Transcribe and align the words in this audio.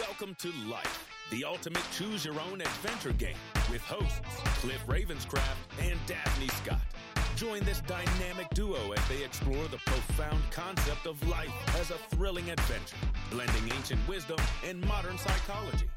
Welcome 0.00 0.34
to 0.40 0.52
Life, 0.68 1.08
the 1.30 1.44
ultimate 1.44 1.82
choose 1.90 2.24
your 2.24 2.38
own 2.50 2.60
adventure 2.60 3.12
game 3.12 3.36
with 3.70 3.80
hosts 3.80 4.20
Cliff 4.60 4.84
Ravenscraft 4.86 5.56
and 5.80 5.98
Daphne 6.06 6.48
Scott. 6.48 6.82
Join 7.34 7.64
this 7.64 7.80
dynamic 7.82 8.50
duo 8.50 8.92
as 8.92 9.08
they 9.08 9.24
explore 9.24 9.66
the 9.68 9.78
profound 9.86 10.42
concept 10.50 11.06
of 11.06 11.26
life 11.28 11.50
as 11.80 11.90
a 11.90 11.94
thrilling 12.14 12.50
adventure, 12.50 12.96
blending 13.30 13.62
ancient 13.74 14.06
wisdom 14.06 14.36
and 14.68 14.84
modern 14.86 15.16
psychology. 15.16 15.88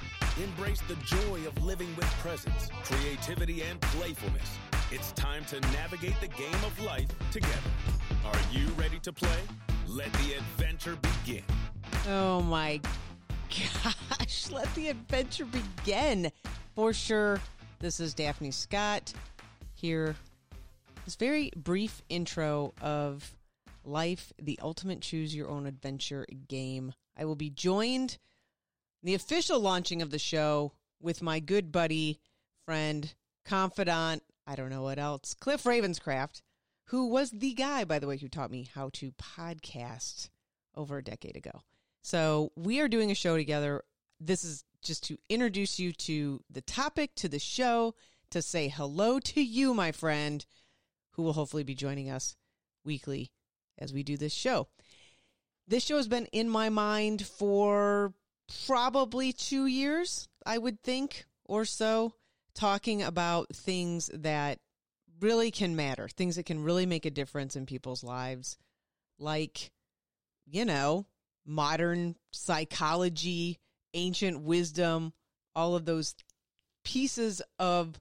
Embrace 0.42 0.82
the 0.82 0.96
joy 1.04 1.46
of 1.46 1.61
living 1.61 1.93
with 1.97 2.06
presence, 2.21 2.70
creativity, 2.84 3.64
and 3.64 3.82
playfulness. 3.82 4.57
It's 4.92 5.11
time 5.11 5.43
to 5.46 5.60
navigate 5.71 6.20
the 6.21 6.28
game 6.28 6.64
of 6.66 6.79
life 6.79 7.10
together. 7.32 7.71
Are 8.25 8.39
you 8.54 8.68
ready 8.78 9.00
to 9.00 9.11
play? 9.11 9.42
Let 9.88 10.14
the 10.14 10.36
adventure 10.36 10.97
begin. 11.02 11.43
Oh 12.07 12.42
my 12.42 12.79
gosh, 13.50 14.50
let 14.52 14.74
the 14.76 14.89
adventure 14.89 15.46
begin. 15.46 16.32
For 16.76 16.94
sure, 16.94 17.40
this 17.80 18.00
is 18.00 18.14
Daphne 18.14 18.52
Scott 18.52 19.14
here. 19.74 20.16
This 21.06 21.16
very 21.16 21.52
brief 21.56 22.02
intro 22.10 22.74
of 22.82 23.36
Life, 23.84 24.34
the 24.40 24.60
ultimate 24.62 25.02
choose 25.02 25.34
your 25.34 25.50
own 25.50 25.66
adventure 25.66 26.26
game. 26.48 26.93
I 27.18 27.26
will 27.26 27.36
be 27.36 27.50
joined 27.50 28.18
the 29.02 29.16
official 29.16 29.60
launching 29.60 30.02
of 30.02 30.12
the 30.12 30.20
show 30.20 30.74
with 31.02 31.21
my 31.21 31.40
good 31.40 31.71
buddy, 31.71 32.20
friend, 32.66 33.14
confidant, 33.45 34.22
I 34.45 34.56
don't 34.56 34.70
know 34.70 34.84
what 34.84 35.00
else, 35.00 35.34
Cliff 35.34 35.64
Ravenscraft, 35.64 36.42
who 36.86 37.08
was 37.08 37.31
the 37.31 37.54
guy, 37.54 37.84
by 37.84 38.00
the 38.00 38.08
way, 38.08 38.18
who 38.18 38.28
taught 38.28 38.52
me 38.52 38.70
how 38.76 38.90
to 38.94 39.12
podcast 39.14 40.30
over 40.76 40.98
a 40.98 41.04
decade 41.04 41.38
ago. 41.38 41.62
So 42.02 42.52
we 42.56 42.80
are 42.80 42.88
doing 42.88 43.12
a 43.12 43.16
show 43.16 43.38
together. 43.38 43.84
This 44.20 44.44
is 44.44 44.64
just 44.82 45.04
to 45.06 45.18
introduce 45.30 45.80
you 45.80 45.92
to 45.92 46.42
the 46.50 46.62
topic, 46.62 47.16
to 47.16 47.28
the 47.28 47.40
show, 47.40 47.96
to 48.32 48.42
say 48.42 48.68
hello 48.68 49.20
to 49.20 49.42
you, 49.42 49.73
my 49.73 49.92
friend, 49.92 50.46
who 51.12 51.23
will 51.23 51.34
hopefully 51.34 51.64
be 51.64 51.76
joining 51.76 52.10
us 52.10 52.36
weekly 52.86 53.32
as 53.78 53.94
we 53.94 54.04
do 54.04 54.18
this 54.18 54.34
show. 54.34 54.68
This 55.68 55.86
show 55.86 55.98
has 55.98 56.08
been 56.08 56.28
in 56.28 56.50
my 56.50 56.70
mind 56.70 57.26
for 57.26 58.14
probably 58.66 59.32
two 59.32 59.66
years, 59.66 60.28
I 60.45 60.58
would 60.58 60.82
think, 60.82 61.26
or 61.45 61.66
so, 61.66 62.14
talking 62.56 63.04
about 63.04 63.56
things 63.56 64.10
that 64.14 64.60
really 65.20 65.52
can 65.52 65.76
matter, 65.76 66.08
things 66.08 66.38
that 66.38 66.45
can 66.45 66.64
really 66.64 66.86
make 66.86 67.06
a 67.06 67.12
difference 67.12 67.56
in 67.56 67.66
people's 67.66 68.04
lives, 68.04 68.58
like, 69.20 69.72
you 70.48 70.66
know, 70.66 71.06
modern 71.50 72.16
psychology, 72.31 73.59
ancient 73.94 74.42
wisdom, 74.42 75.11
all 75.55 75.75
of 75.75 75.86
those 75.86 76.16
pieces 76.83 77.42
of 77.58 78.00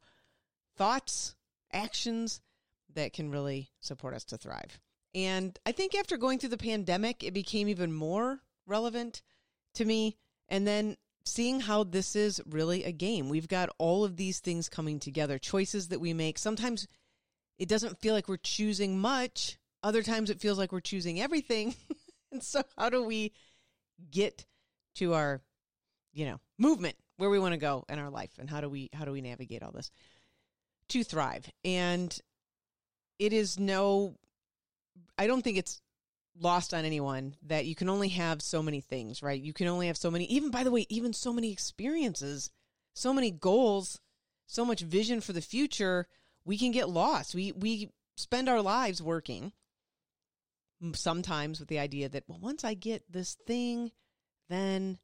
thoughts, 0.76 1.34
actions 1.72 2.40
that 2.94 3.12
can 3.12 3.30
really 3.30 3.70
support 3.80 4.14
us 4.14 4.24
to 4.24 4.36
thrive. 4.36 4.78
And 5.14 5.58
I 5.66 5.72
think 5.72 5.94
after 5.94 6.16
going 6.16 6.38
through 6.38 6.50
the 6.50 6.58
pandemic, 6.58 7.24
it 7.24 7.32
became 7.32 7.68
even 7.68 7.92
more 7.92 8.40
relevant 8.66 9.22
to 9.74 9.84
me. 9.84 10.16
And 10.48 10.66
then 10.66 10.96
seeing 11.24 11.60
how 11.60 11.84
this 11.84 12.16
is 12.16 12.40
really 12.46 12.84
a 12.84 12.92
game. 12.92 13.28
We've 13.28 13.48
got 13.48 13.70
all 13.78 14.04
of 14.04 14.16
these 14.16 14.40
things 14.40 14.68
coming 14.68 14.98
together, 14.98 15.38
choices 15.38 15.88
that 15.88 16.00
we 16.00 16.12
make. 16.12 16.38
Sometimes 16.38 16.86
it 17.58 17.68
doesn't 17.68 18.00
feel 18.00 18.14
like 18.14 18.28
we're 18.28 18.36
choosing 18.36 18.98
much. 18.98 19.58
Other 19.82 20.02
times 20.02 20.30
it 20.30 20.40
feels 20.40 20.58
like 20.58 20.72
we're 20.72 20.80
choosing 20.80 21.20
everything. 21.20 21.74
and 22.32 22.42
so 22.42 22.62
how 22.76 22.90
do 22.90 23.02
we 23.04 23.32
get 24.10 24.46
to 24.96 25.14
our, 25.14 25.40
you 26.12 26.26
know, 26.26 26.40
movement 26.58 26.96
where 27.16 27.30
we 27.30 27.38
want 27.38 27.52
to 27.52 27.58
go 27.58 27.84
in 27.88 27.98
our 27.98 28.10
life 28.10 28.32
and 28.38 28.48
how 28.48 28.60
do 28.60 28.68
we 28.68 28.90
how 28.92 29.04
do 29.04 29.12
we 29.12 29.20
navigate 29.20 29.62
all 29.62 29.72
this 29.72 29.90
to 30.88 31.04
thrive? 31.04 31.50
And 31.64 32.16
it 33.18 33.32
is 33.32 33.58
no 33.58 34.14
I 35.16 35.26
don't 35.26 35.42
think 35.42 35.58
it's 35.58 35.80
lost 36.40 36.72
on 36.72 36.84
anyone 36.84 37.34
that 37.42 37.66
you 37.66 37.74
can 37.74 37.88
only 37.88 38.08
have 38.10 38.40
so 38.42 38.62
many 38.62 38.80
things, 38.80 39.22
right? 39.22 39.40
You 39.40 39.52
can 39.52 39.66
only 39.66 39.88
have 39.88 39.96
so 39.96 40.10
many, 40.10 40.24
even 40.26 40.50
by 40.50 40.62
the 40.62 40.70
way, 40.70 40.86
even 40.88 41.12
so 41.12 41.32
many 41.32 41.52
experiences, 41.52 42.50
so 42.94 43.12
many 43.12 43.30
goals, 43.30 44.00
so 44.46 44.64
much 44.64 44.80
vision 44.80 45.20
for 45.20 45.32
the 45.32 45.40
future. 45.40 46.06
We 46.44 46.56
can 46.56 46.70
get 46.70 46.88
lost. 46.88 47.34
We, 47.34 47.52
we 47.52 47.90
spend 48.16 48.48
our 48.48 48.62
lives 48.62 49.02
working 49.02 49.52
sometimes 50.94 51.60
with 51.60 51.68
the 51.68 51.78
idea 51.78 52.08
that, 52.08 52.24
well, 52.26 52.38
once 52.40 52.64
I 52.64 52.74
get 52.74 53.02
this 53.10 53.36
thing, 53.46 53.90
then 54.48 54.98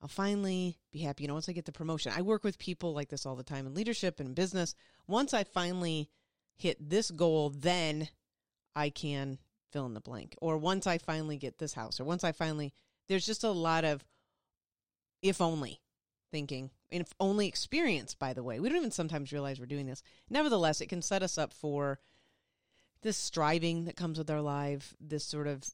I'll 0.00 0.08
finally 0.08 0.78
be 0.92 1.00
happy. 1.00 1.24
You 1.24 1.28
know, 1.28 1.34
once 1.34 1.48
I 1.48 1.52
get 1.52 1.64
the 1.64 1.72
promotion, 1.72 2.12
I 2.14 2.22
work 2.22 2.44
with 2.44 2.58
people 2.58 2.94
like 2.94 3.08
this 3.08 3.26
all 3.26 3.36
the 3.36 3.42
time 3.42 3.66
in 3.66 3.74
leadership 3.74 4.20
and 4.20 4.34
business. 4.34 4.74
Once 5.06 5.34
I 5.34 5.44
finally 5.44 6.10
hit 6.56 6.90
this 6.90 7.10
goal, 7.10 7.50
then 7.50 8.08
I 8.74 8.90
can 8.90 9.38
fill 9.70 9.86
in 9.86 9.94
the 9.94 10.00
blank. 10.00 10.34
Or 10.40 10.56
once 10.56 10.86
I 10.86 10.98
finally 10.98 11.36
get 11.36 11.58
this 11.58 11.74
house, 11.74 12.00
or 12.00 12.04
once 12.04 12.24
I 12.24 12.32
finally, 12.32 12.72
there's 13.08 13.26
just 13.26 13.44
a 13.44 13.50
lot 13.50 13.84
of 13.84 14.04
if 15.20 15.40
only 15.40 15.80
thinking, 16.30 16.70
and 16.92 17.00
if 17.00 17.12
only 17.18 17.48
experience, 17.48 18.14
by 18.14 18.32
the 18.32 18.42
way. 18.42 18.60
We 18.60 18.68
don't 18.68 18.78
even 18.78 18.90
sometimes 18.90 19.32
realize 19.32 19.58
we're 19.58 19.66
doing 19.66 19.86
this. 19.86 20.02
Nevertheless, 20.30 20.80
it 20.80 20.88
can 20.88 21.02
set 21.02 21.22
us 21.22 21.38
up 21.38 21.52
for 21.52 21.98
this 23.02 23.16
striving 23.16 23.84
that 23.84 23.96
comes 23.96 24.18
with 24.18 24.30
our 24.30 24.40
life, 24.40 24.94
this 25.00 25.24
sort 25.24 25.46
of 25.46 25.64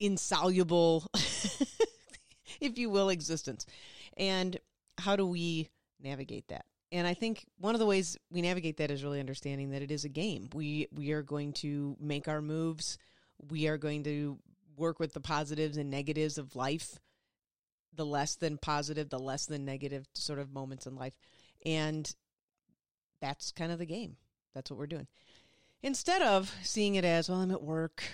insoluble, 0.00 1.06
if 2.60 2.78
you 2.78 2.90
will, 2.90 3.08
existence. 3.08 3.66
And 4.16 4.58
how 4.98 5.16
do 5.16 5.26
we 5.26 5.68
navigate 6.00 6.48
that? 6.48 6.64
And 6.90 7.06
I 7.06 7.14
think 7.14 7.46
one 7.58 7.74
of 7.74 7.78
the 7.78 7.86
ways 7.86 8.18
we 8.30 8.42
navigate 8.42 8.76
that 8.76 8.90
is 8.90 9.02
really 9.02 9.20
understanding 9.20 9.70
that 9.70 9.82
it 9.82 9.90
is 9.90 10.04
a 10.04 10.10
game. 10.10 10.50
We 10.52 10.88
we 10.92 11.12
are 11.12 11.22
going 11.22 11.54
to 11.54 11.96
make 11.98 12.28
our 12.28 12.42
moves. 12.42 12.98
We 13.50 13.66
are 13.68 13.78
going 13.78 14.04
to 14.04 14.38
work 14.76 15.00
with 15.00 15.14
the 15.14 15.20
positives 15.20 15.78
and 15.78 15.90
negatives 15.90 16.36
of 16.36 16.54
life, 16.54 16.98
the 17.94 18.04
less 18.04 18.36
than 18.36 18.58
positive, 18.58 19.08
the 19.08 19.18
less 19.18 19.46
than 19.46 19.64
negative 19.64 20.06
sort 20.14 20.38
of 20.38 20.52
moments 20.52 20.86
in 20.86 20.94
life. 20.94 21.14
And 21.64 22.14
that's 23.22 23.52
kind 23.52 23.72
of 23.72 23.78
the 23.78 23.86
game. 23.86 24.16
That's 24.54 24.70
what 24.70 24.78
we're 24.78 24.86
doing. 24.86 25.06
Instead 25.82 26.22
of 26.22 26.54
seeing 26.62 26.94
it 26.94 27.04
as, 27.04 27.28
well, 27.28 27.40
I'm 27.40 27.50
at 27.50 27.62
work 27.62 28.04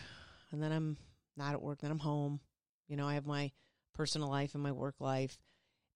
and 0.51 0.63
then 0.63 0.73
I'm 0.73 0.97
not 1.37 1.53
at 1.53 1.63
work, 1.63 1.81
then 1.81 1.91
I'm 1.91 1.99
home. 1.99 2.41
You 2.89 2.97
know, 2.97 3.07
I 3.07 3.15
have 3.15 3.27
my 3.27 3.53
personal 3.95 4.29
life 4.29 4.55
and 4.55 4.63
my 4.63 4.73
work 4.73 4.97
life. 5.01 5.39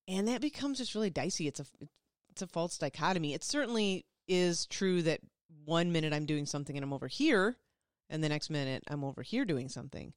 And 0.09 0.29
that 0.29 0.41
becomes 0.41 0.79
just 0.79 0.95
really 0.95 1.11
dicey. 1.11 1.47
It's 1.47 1.61
a 1.61 1.67
it's 2.31 2.43
a 2.43 2.47
false 2.47 2.79
dichotomy. 2.79 3.35
It 3.35 3.45
certainly 3.45 4.07
is 4.27 4.67
true 4.67 5.03
that 5.03 5.21
one 5.65 5.93
minute 5.93 6.13
I'm 6.13 6.27
doing 6.27 6.47
something 6.47 6.77
and 6.77 6.83
I'm 6.85 6.93
over 6.93 7.09
here, 7.09 7.57
and 8.11 8.25
the 8.25 8.29
next 8.29 8.51
minute 8.51 8.83
I'm 8.89 9.05
over 9.05 9.23
here 9.23 9.45
doing 9.45 9.69
something, 9.69 10.13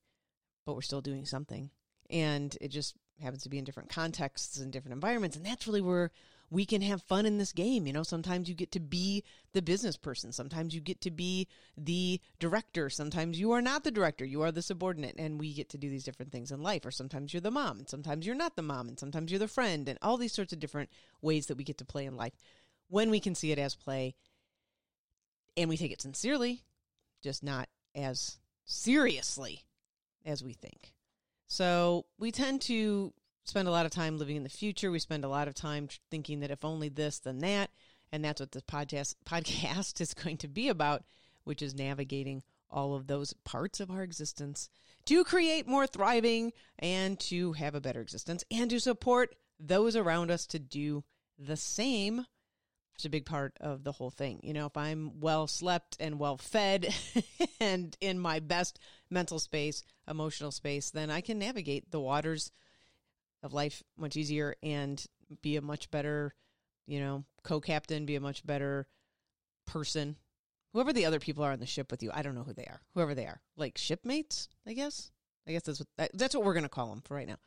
but 0.66 0.76
we're 0.76 0.82
still 0.82 1.02
doing 1.02 1.26
something. 1.26 1.70
And 2.10 2.58
it 2.62 2.70
just 2.70 2.96
happens 3.22 3.44
to 3.44 3.50
be 3.50 3.58
in 3.58 3.64
different 3.64 3.90
contexts 3.90 4.58
and 4.58 4.72
different 4.72 4.94
environments. 4.94 5.36
And 5.36 5.46
that's 5.46 5.68
really 5.68 5.82
where 5.82 6.12
we 6.50 6.66
can 6.66 6.82
have 6.82 7.02
fun 7.02 7.26
in 7.26 7.38
this 7.38 7.52
game. 7.52 7.88
You 7.88 7.94
know, 7.94 8.04
sometimes 8.04 8.48
you 8.48 8.56
get 8.56 8.72
to 8.74 8.80
be 8.80 9.24
the 9.54 9.62
business 9.62 9.98
person. 9.98 10.32
Sometimes 10.32 10.76
you 10.76 10.82
get 10.82 11.02
to 11.02 11.12
be 11.12 11.48
the 11.78 12.22
director. 12.40 12.90
Sometimes 12.90 13.40
you 13.40 13.52
are 13.52 13.62
not 13.62 13.84
the 13.84 13.92
director. 13.92 14.26
You 14.26 14.42
are 14.42 14.52
the 14.52 14.62
subordinate. 14.62 15.16
And 15.18 15.40
we 15.40 15.54
get 15.54 15.70
to 15.70 15.78
do 15.78 15.90
these 15.90 16.04
different 16.04 16.32
things 16.32 16.52
in 16.52 16.62
life. 16.62 16.86
Or 16.86 16.92
sometimes 16.92 17.34
you're 17.34 17.42
the 17.42 17.52
mom 17.52 17.80
and 17.80 17.90
sometimes 17.90 18.26
you're 18.26 18.36
not 18.36 18.56
the 18.56 18.62
mom 18.62 18.88
and 18.88 19.00
sometimes 19.00 19.32
you're 19.32 19.40
the 19.40 19.48
friend 19.48 19.90
and 19.90 19.98
all 20.02 20.18
these 20.18 20.34
sorts 20.34 20.54
of 20.54 20.60
different 20.60 20.90
ways 21.22 21.48
that 21.48 21.58
we 21.58 21.64
get 21.64 21.78
to 21.80 21.86
play 21.86 22.06
in 22.06 22.16
life 22.16 22.34
when 22.90 23.10
we 23.10 23.20
can 23.20 23.36
see 23.36 23.52
it 23.52 23.60
as 23.60 23.76
play 23.76 24.16
and 25.58 25.70
we 25.70 25.78
take 25.78 25.92
it 25.92 26.02
sincerely, 26.02 26.64
just 27.24 27.44
not 27.44 27.70
as 27.96 28.38
seriously 28.66 29.64
as 30.26 30.44
we 30.44 30.54
think. 30.54 30.94
So 31.48 32.06
we 32.18 32.32
tend 32.32 32.62
to 32.62 33.14
spend 33.46 33.68
a 33.68 33.72
lot 33.72 33.86
of 33.86 33.92
time 33.92 34.18
living 34.18 34.36
in 34.36 34.44
the 34.44 34.50
future. 34.50 34.92
We 34.92 35.00
spend 35.00 35.24
a 35.24 35.30
lot 35.30 35.48
of 35.48 35.54
time 35.54 35.88
thinking 36.12 36.42
that 36.42 36.52
if 36.52 36.66
only 36.66 36.90
this, 36.90 37.20
then 37.20 37.40
that. 37.40 37.70
And 38.12 38.24
that's 38.24 38.42
what 38.42 38.52
this 38.52 38.64
podcast 38.64 39.16
podcast 39.26 40.02
is 40.02 40.14
going 40.14 40.38
to 40.38 40.48
be 40.48 40.68
about, 40.68 41.04
which 41.44 41.62
is 41.62 41.74
navigating 41.74 42.44
all 42.70 42.96
of 42.96 43.08
those 43.08 43.34
parts 43.46 43.80
of 43.80 43.92
our 43.92 44.04
existence 44.04 44.70
to 45.06 45.24
create 45.24 45.68
more 45.68 45.88
thriving 45.88 46.52
and 46.80 47.20
to 47.20 47.54
have 47.54 47.76
a 47.76 47.82
better 47.82 48.02
existence 48.02 48.44
and 48.52 48.70
to 48.72 48.80
support 48.80 49.36
those 49.60 49.96
around 49.96 50.32
us 50.32 50.48
to 50.48 50.60
do 50.60 51.04
the 51.38 51.56
same. 51.56 52.26
It's 52.96 53.06
a 53.06 53.10
big 53.10 53.26
part 53.26 53.56
of 53.60 53.84
the 53.84 53.92
whole 53.92 54.10
thing. 54.10 54.40
You 54.42 54.54
know, 54.54 54.66
if 54.66 54.78
I'm 54.78 55.20
well 55.20 55.48
slept 55.48 55.98
and 56.00 56.18
well 56.18 56.38
fed 56.38 56.94
and 57.60 57.96
in 58.02 58.20
my 58.20 58.40
best 58.40 58.80
mental 59.10 59.38
space, 59.38 59.84
emotional 60.08 60.52
space, 60.52 60.90
then 60.92 61.12
I 61.12 61.22
can 61.22 61.38
navigate 61.38 61.92
the 61.92 62.00
waters 62.00 62.52
of 63.46 63.54
life 63.54 63.84
much 63.98 64.18
easier 64.18 64.56
and 64.62 65.06
be 65.42 65.56
a 65.56 65.62
much 65.62 65.90
better, 65.92 66.34
you 66.88 67.00
know, 67.00 67.24
co-captain, 67.44 68.06
be 68.06 68.16
a 68.16 68.22
much 68.22 68.46
better 68.46 68.88
person. 69.66 70.18
Whoever 70.74 70.92
the 70.92 71.06
other 71.06 71.20
people 71.20 71.44
are 71.44 71.52
on 71.54 71.60
the 71.60 71.66
ship 71.66 71.90
with 71.90 72.04
you, 72.04 72.12
I 72.14 72.22
don't 72.22 72.36
know 72.36 72.44
who 72.44 72.54
they 72.54 72.66
are. 72.66 72.82
Whoever 72.94 73.16
they 73.16 73.26
are, 73.26 73.42
like 73.56 73.78
shipmates, 73.78 74.50
I 74.68 74.74
guess. 74.74 75.12
I 75.48 75.52
guess 75.52 75.64
that's 75.64 75.80
what 75.80 76.10
that's 76.14 76.36
what 76.36 76.44
we're 76.44 76.60
to 76.60 76.70
call 76.70 76.90
them 76.90 77.02
for 77.06 77.16
right 77.16 77.28
now. 77.28 77.38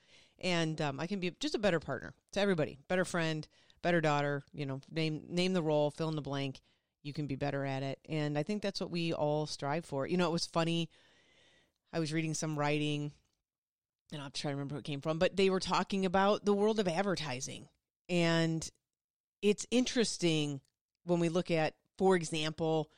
and 0.41 0.81
um, 0.81 1.01
I 1.01 1.07
can 1.07 1.21
be 1.21 1.33
just 1.41 1.55
a 1.55 1.59
better 1.59 1.81
partner 1.81 2.15
to 2.33 2.41
everybody, 2.41 2.79
better 2.89 3.05
friend, 3.05 3.47
better 3.83 4.01
daughter. 4.01 4.43
You 4.53 4.67
know, 4.67 4.81
name 4.91 5.23
name 5.29 5.53
the 5.53 5.63
role, 5.63 5.91
fill 5.91 6.09
in 6.09 6.17
the 6.17 6.23
blank. 6.23 6.61
You 7.03 7.13
can 7.13 7.27
be 7.27 7.37
better 7.37 7.65
at 7.65 7.83
it, 7.83 7.99
and 8.09 8.37
I 8.39 8.43
think 8.43 8.63
that's 8.63 8.81
what 8.81 8.91
we 8.91 9.13
all 9.13 9.47
strive 9.47 9.85
for. 9.85 10.07
You 10.07 10.17
know, 10.17 10.27
it 10.29 10.33
was 10.33 10.47
funny. 10.47 10.91
I 11.93 11.99
was 11.99 12.13
reading 12.13 12.35
some 12.35 12.59
writing, 12.59 13.13
and 14.13 14.23
I'm 14.23 14.31
trying 14.33 14.53
to 14.53 14.57
remember 14.57 14.75
who 14.75 14.81
it 14.81 14.85
came 14.85 15.01
from, 15.01 15.19
but 15.19 15.37
they 15.37 15.51
were 15.51 15.61
talking 15.61 16.05
about 16.05 16.45
the 16.45 16.55
world 16.55 16.79
of 16.79 16.89
advertising, 16.89 17.69
and 18.09 18.69
it's 19.43 19.67
interesting 19.71 20.61
when 21.05 21.21
we 21.21 21.29
look 21.29 21.51
at, 21.51 21.75
for 21.97 22.17
example, 22.17 22.91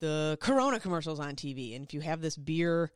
the 0.00 0.38
Corona 0.40 0.80
commercials 0.80 1.20
on 1.20 1.34
TV, 1.34 1.74
and 1.76 1.84
if 1.84 1.94
you 1.94 2.00
have 2.00 2.20
this 2.20 2.36
beer 2.36 2.90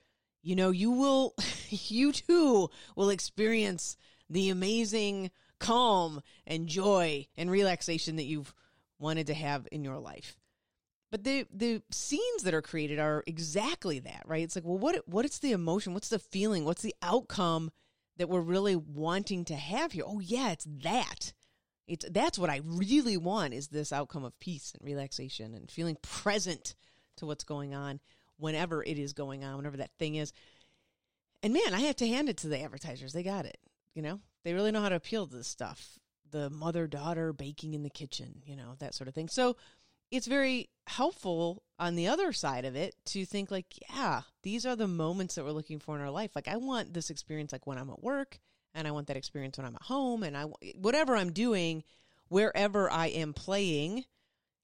you 0.47 0.55
know, 0.55 0.71
you 0.71 0.93
will, 0.93 1.35
you 1.69 2.13
too 2.13 2.71
will 2.95 3.11
experience 3.11 3.97
the 4.31 4.49
amazing 4.51 5.33
calm 5.59 6.23
and 6.47 6.69
joy 6.69 7.27
and 7.37 7.51
relaxation 7.51 8.15
that 8.17 8.25
you've 8.25 8.55
wanted 9.01 9.27
to 9.27 9.35
have 9.35 9.67
in 9.73 9.83
your 9.83 9.99
life. 9.99 10.39
But 11.17 11.25
the 11.25 11.47
the 11.51 11.83
scenes 11.91 12.43
that 12.43 12.53
are 12.53 12.61
created 12.61 12.99
are 12.99 13.25
exactly 13.27 14.01
that, 14.01 14.25
right? 14.27 14.43
It's 14.43 14.55
like, 14.55 14.67
well, 14.67 14.77
what 14.77 15.09
what 15.09 15.25
is 15.25 15.39
the 15.39 15.53
emotion? 15.53 15.95
What's 15.95 16.11
the 16.11 16.19
feeling? 16.19 16.67
What's 16.67 16.83
the 16.83 16.95
outcome 17.01 17.71
that 18.19 18.29
we're 18.29 18.43
really 18.43 18.77
wanting 18.77 19.47
to 19.47 19.55
have 19.55 19.93
here? 19.93 20.05
Oh 20.07 20.21
yeah, 20.21 20.51
it's 20.51 20.67
that. 20.85 21.33
It's 21.87 22.05
that's 22.11 22.39
what 22.39 22.51
I 22.51 22.61
really 22.63 23.17
want 23.17 23.55
is 23.55 23.69
this 23.69 23.95
outcome 23.95 24.25
of 24.25 24.39
peace 24.41 24.75
and 24.79 24.87
relaxation 24.87 25.55
and 25.55 25.71
feeling 25.71 25.97
present 26.03 26.75
to 27.17 27.25
what's 27.25 27.45
going 27.45 27.75
on 27.75 27.99
whenever 28.37 28.85
it 28.85 28.99
is 28.99 29.15
going 29.15 29.43
on, 29.43 29.57
whenever 29.57 29.79
that 29.79 29.97
thing 29.99 30.17
is. 30.17 30.35
And 31.43 31.55
man, 31.55 31.73
I 31.73 31.81
have 31.81 31.97
to 31.97 32.07
hand 32.07 32.29
it 32.29 32.37
to 32.39 32.49
the 32.49 32.61
advertisers. 32.61 33.15
They 33.15 33.23
got 33.23 33.47
it. 33.47 33.57
You 33.95 34.03
know, 34.03 34.21
they 34.45 34.53
really 34.53 34.71
know 34.71 34.83
how 34.83 34.91
to 34.91 34.97
appeal 34.97 35.27
to 35.27 35.37
this 35.37 35.49
stuff. 35.49 35.99
The 36.31 36.51
mother 36.51 36.87
daughter 36.87 37.33
baking 37.33 37.73
in 37.73 37.85
the 37.85 37.89
kitchen, 37.89 38.43
you 38.45 38.55
know, 38.55 38.75
that 38.81 38.95
sort 38.95 39.09
of 39.09 39.15
thing. 39.15 39.31
So 39.31 39.57
it's 40.17 40.27
very 40.27 40.69
helpful 40.87 41.63
on 41.79 41.95
the 41.95 42.09
other 42.09 42.33
side 42.33 42.65
of 42.65 42.75
it 42.75 42.95
to 43.07 43.25
think 43.25 43.51
like, 43.51 43.67
yeah, 43.91 44.23
these 44.43 44.65
are 44.65 44.77
the 44.77 44.89
moments 44.89 45.35
that 45.35 45.45
we're 45.45 45.51
looking 45.51 45.79
for 45.79 45.95
in 45.95 46.01
our 46.01 46.11
life. 46.11 46.31
Like 46.35 46.49
I 46.49 46.57
want 46.57 46.95
this 46.95 47.11
experience 47.11 47.53
like 47.53 47.67
when 47.67 47.79
I'm 47.79 47.91
at 47.91 48.03
work 48.03 48.39
and 48.75 48.87
I 48.87 48.93
want 48.93 49.09
that 49.09 49.17
experience 49.17 49.59
when 49.59 49.67
I'm 49.67 49.75
at 49.75 49.83
home 49.83 50.23
and 50.23 50.37
I 50.37 50.45
whatever 50.77 51.17
I'm 51.17 51.33
doing, 51.33 51.83
wherever 52.29 52.91
I 52.91 53.09
am 53.09 53.33
playing 53.33 54.05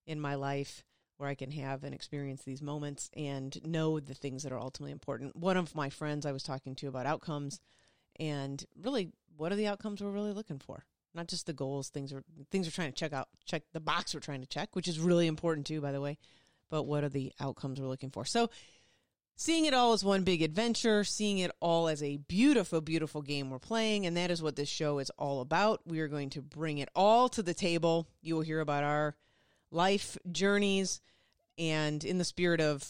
in 0.07 0.21
my 0.21 0.35
life, 0.37 0.85
where 1.19 1.29
I 1.29 1.35
can 1.35 1.51
have 1.53 1.85
and 1.85 1.95
experience 1.95 2.43
these 2.43 2.63
moments 2.63 3.11
and 3.17 3.59
know 3.65 4.01
the 4.01 4.15
things 4.15 4.43
that 4.43 4.53
are 4.53 4.61
ultimately 4.61 4.93
important. 4.93 5.37
One 5.37 5.57
of 5.57 5.75
my 5.75 5.91
friends 5.91 6.25
I 6.25 6.33
was 6.33 6.43
talking 6.43 6.75
to 6.77 6.89
about 6.89 7.07
outcomes 7.07 7.61
and 8.19 8.65
really 8.81 9.11
what 9.37 9.53
are 9.53 9.57
the 9.57 9.67
outcomes 9.67 10.01
we're 10.03 10.11
really 10.11 10.33
looking 10.33 10.59
for? 10.59 10.85
Not 11.14 11.29
just 11.29 11.47
the 11.47 11.53
goals, 11.53 11.91
things 11.91 12.12
are 12.12 12.23
things 12.50 12.67
are 12.67 12.70
trying 12.70 12.91
to 12.91 12.97
check 12.97 13.12
out 13.12 13.29
check 13.44 13.62
the 13.73 13.81
box 13.81 14.14
we're 14.14 14.20
trying 14.20 14.41
to 14.41 14.47
check, 14.47 14.75
which 14.75 14.88
is 14.88 14.99
really 14.99 15.26
important 15.26 15.67
too, 15.67 15.81
by 15.81 15.93
the 15.93 16.00
way. 16.00 16.19
But 16.70 16.85
what 16.85 17.05
are 17.05 17.09
the 17.09 17.32
outcomes 17.38 17.81
we're 17.81 17.88
looking 17.88 18.11
for? 18.11 18.25
So 18.25 18.49
seeing 19.37 19.67
it 19.67 19.75
all 19.75 19.93
as 19.93 20.05
one 20.05 20.23
big 20.23 20.41
adventure, 20.41 21.05
seeing 21.05 21.38
it 21.38 21.50
all 21.61 21.88
as 21.88 22.03
a 22.03 22.17
beautiful, 22.17 22.81
beautiful 22.81 23.20
game 23.23 23.50
we're 23.50 23.59
playing, 23.59 24.06
and 24.06 24.17
that 24.17 24.31
is 24.31 24.43
what 24.43 24.56
this 24.56 24.69
show 24.69 24.99
is 24.99 25.11
all 25.19 25.41
about. 25.41 25.81
We 25.87 26.00
are 26.00 26.09
going 26.09 26.31
to 26.31 26.43
bring 26.43 26.79
it 26.79 26.88
all 26.94 27.29
to 27.31 27.43
the 27.43 27.55
table. 27.55 28.08
You 28.23 28.37
will 28.37 28.43
hear 28.43 28.61
about 28.61 28.85
our 28.85 29.15
life 29.70 30.17
journeys, 30.31 31.00
and 31.58 32.03
in 32.05 32.19
the 32.19 32.25
spirit 32.25 32.61
of 32.61 32.88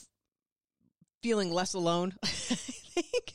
feeling 1.22 1.52
less 1.52 1.75
alone, 1.75 2.14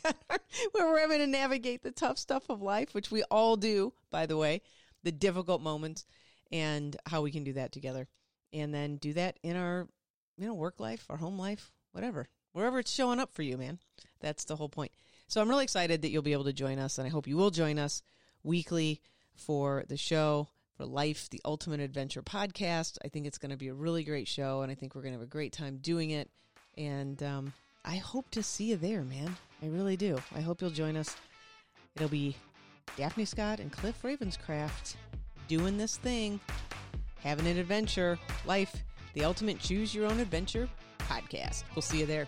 where 0.71 0.87
we're 0.87 0.99
having 0.99 1.19
to 1.19 1.27
navigate 1.27 1.83
the 1.83 1.91
tough 1.91 2.17
stuff 2.17 2.49
of 2.49 2.61
life, 2.61 2.93
which 2.93 3.11
we 3.11 3.23
all 3.23 3.55
do, 3.55 3.93
by 4.11 4.25
the 4.25 4.37
way, 4.37 4.61
the 5.07 5.11
difficult 5.13 5.61
moments, 5.61 6.05
and 6.51 6.97
how 7.05 7.21
we 7.21 7.31
can 7.31 7.45
do 7.45 7.53
that 7.53 7.71
together, 7.71 8.09
and 8.51 8.73
then 8.73 8.97
do 8.97 9.13
that 9.13 9.39
in 9.41 9.55
our, 9.55 9.87
you 10.37 10.45
know, 10.45 10.53
work 10.53 10.81
life, 10.81 11.05
our 11.09 11.15
home 11.15 11.39
life, 11.39 11.71
whatever, 11.93 12.27
wherever 12.51 12.77
it's 12.77 12.91
showing 12.91 13.17
up 13.17 13.33
for 13.33 13.41
you, 13.41 13.57
man. 13.57 13.79
That's 14.19 14.43
the 14.43 14.57
whole 14.57 14.67
point. 14.67 14.91
So 15.29 15.39
I'm 15.39 15.47
really 15.47 15.63
excited 15.63 16.01
that 16.01 16.09
you'll 16.09 16.23
be 16.23 16.33
able 16.33 16.43
to 16.43 16.51
join 16.51 16.77
us, 16.77 16.97
and 16.97 17.07
I 17.07 17.09
hope 17.09 17.25
you 17.25 17.37
will 17.37 17.51
join 17.51 17.79
us 17.79 18.01
weekly 18.43 18.99
for 19.33 19.85
the 19.87 19.95
show 19.95 20.49
for 20.75 20.85
Life, 20.85 21.29
the 21.29 21.39
Ultimate 21.45 21.79
Adventure 21.79 22.21
podcast. 22.21 22.97
I 23.05 23.07
think 23.07 23.27
it's 23.27 23.37
going 23.37 23.51
to 23.51 23.57
be 23.57 23.69
a 23.69 23.73
really 23.73 24.03
great 24.03 24.27
show, 24.27 24.61
and 24.61 24.69
I 24.69 24.75
think 24.75 24.93
we're 24.93 25.03
going 25.03 25.13
to 25.13 25.19
have 25.19 25.27
a 25.27 25.31
great 25.31 25.53
time 25.53 25.77
doing 25.77 26.09
it. 26.09 26.29
And 26.77 27.23
um, 27.23 27.53
I 27.85 27.95
hope 27.95 28.29
to 28.31 28.43
see 28.43 28.65
you 28.65 28.75
there, 28.75 29.03
man. 29.03 29.37
I 29.63 29.67
really 29.67 29.95
do. 29.95 30.17
I 30.35 30.41
hope 30.41 30.59
you'll 30.59 30.69
join 30.69 30.97
us. 30.97 31.15
It'll 31.95 32.09
be 32.09 32.35
Daphne 32.95 33.25
Scott 33.25 33.59
and 33.59 33.71
Cliff 33.71 34.01
Ravenscraft 34.03 34.95
doing 35.47 35.77
this 35.77 35.97
thing, 35.97 36.39
having 37.19 37.47
an 37.47 37.57
adventure. 37.57 38.17
Life, 38.45 38.83
the 39.13 39.23
Ultimate 39.23 39.59
Choose 39.59 39.93
Your 39.93 40.05
Own 40.05 40.19
Adventure 40.19 40.69
podcast. 40.99 41.63
We'll 41.75 41.81
see 41.81 41.99
you 41.99 42.05
there. 42.05 42.27